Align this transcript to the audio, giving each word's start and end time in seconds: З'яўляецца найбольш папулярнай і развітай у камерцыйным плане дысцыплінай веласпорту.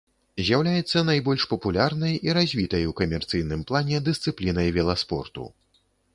З'яўляецца 0.45 1.03
найбольш 1.09 1.45
папулярнай 1.51 2.15
і 2.29 2.35
развітай 2.39 2.89
у 2.93 2.97
камерцыйным 3.03 3.61
плане 3.69 4.01
дысцыплінай 4.09 4.75
веласпорту. 4.81 5.49